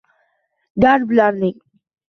[0.85, 1.55] Gar bularning